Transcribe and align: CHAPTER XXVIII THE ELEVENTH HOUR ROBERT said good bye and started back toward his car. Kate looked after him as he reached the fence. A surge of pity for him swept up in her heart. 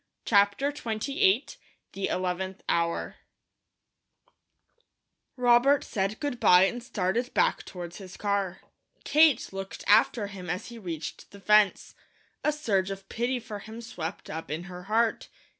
CHAPTER 0.25 0.69
XXVIII 0.69 1.45
THE 1.91 2.09
ELEVENTH 2.09 2.63
HOUR 2.67 3.17
ROBERT 5.37 5.83
said 5.83 6.19
good 6.19 6.39
bye 6.39 6.63
and 6.63 6.81
started 6.81 7.31
back 7.35 7.63
toward 7.65 7.97
his 7.97 8.17
car. 8.17 8.61
Kate 9.03 9.53
looked 9.53 9.83
after 9.85 10.25
him 10.25 10.49
as 10.49 10.69
he 10.69 10.79
reached 10.79 11.29
the 11.29 11.39
fence. 11.39 11.93
A 12.43 12.51
surge 12.51 12.89
of 12.89 13.07
pity 13.09 13.39
for 13.39 13.59
him 13.59 13.79
swept 13.79 14.27
up 14.27 14.49
in 14.49 14.63
her 14.63 14.85
heart. 14.85 15.29